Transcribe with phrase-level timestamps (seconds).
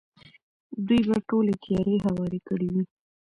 [0.87, 2.83] دوی به ټولې تیارې هوارې کړې وي.